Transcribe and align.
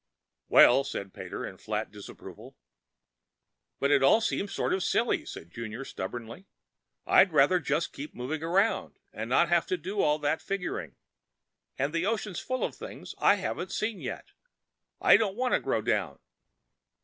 "Well!" 0.49 0.83
said 0.83 1.13
Pater 1.13 1.45
in 1.45 1.57
flat 1.57 1.91
disapproval. 1.91 2.57
"But 3.79 3.91
it 3.91 4.01
all 4.01 4.19
seems 4.19 4.51
sort 4.51 4.73
of 4.73 4.83
silly," 4.83 5.27
said 5.27 5.51
Junior 5.51 5.85
stubbornly. 5.85 6.47
"I'd 7.05 7.31
rather 7.31 7.59
just 7.59 7.93
keep 7.93 8.15
moving 8.15 8.41
around, 8.41 8.97
and 9.13 9.29
not 9.29 9.49
have 9.49 9.67
to 9.67 9.77
do 9.77 10.01
all 10.01 10.17
that 10.17 10.41
figuring. 10.41 10.95
And 11.77 11.93
the 11.93 12.07
ocean's 12.07 12.39
full 12.39 12.63
of 12.63 12.73
things 12.73 13.13
I 13.19 13.35
haven't 13.35 13.71
seen 13.71 13.99
yet. 14.01 14.29
I 14.99 15.17
don't 15.17 15.37
want 15.37 15.53
to 15.53 15.59
grow 15.59 15.83
down!" 15.83 16.17